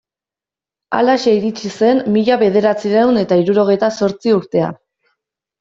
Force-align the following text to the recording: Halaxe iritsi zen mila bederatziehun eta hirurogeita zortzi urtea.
Halaxe 0.99 1.33
iritsi 1.39 1.69
zen 1.75 2.01
mila 2.17 2.37
bederatziehun 2.45 3.21
eta 3.25 3.41
hirurogeita 3.43 3.91
zortzi 4.01 4.35
urtea. 4.39 4.73